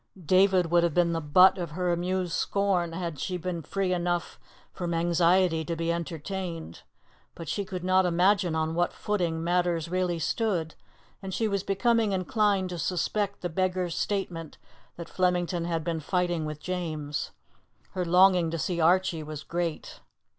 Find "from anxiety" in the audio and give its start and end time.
4.73-5.63